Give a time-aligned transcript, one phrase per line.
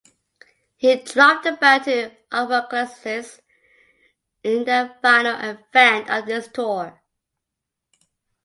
[0.77, 3.39] He dropped the belt to Apocalipsis
[4.41, 6.99] in the final event of this tour.